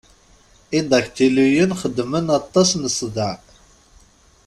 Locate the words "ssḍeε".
2.93-3.35